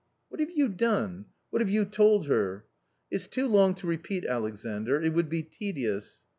"What 0.29 0.39
have 0.39 0.49
you 0.49 0.67
done? 0.67 1.25
What 1.51 1.61
have 1.61 1.69
you 1.69 1.85
told 1.85 2.25
her?" 2.25 2.65
"It's 3.11 3.27
too 3.27 3.45
long 3.45 3.75
to 3.75 3.85
repeat, 3.85 4.25
Alexandr; 4.25 4.99
it 4.99 5.13
would 5.13 5.29
be 5.29 5.43
tedious." 5.43 6.25